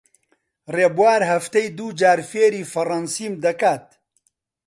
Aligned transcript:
ڕێبوار 0.75 1.21
هەفتەی 1.31 1.67
دوو 1.77 1.95
جار 1.99 2.19
فێری 2.31 2.69
فەڕەنسیم 2.73 3.33
دەکات. 3.45 3.85